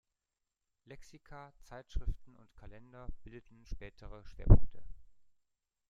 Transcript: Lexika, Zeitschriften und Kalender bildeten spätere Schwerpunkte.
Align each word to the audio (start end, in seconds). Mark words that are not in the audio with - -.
Lexika, 0.87 1.53
Zeitschriften 1.61 2.35
und 2.35 2.51
Kalender 2.55 3.07
bildeten 3.21 3.63
spätere 3.67 4.25
Schwerpunkte. 4.25 4.81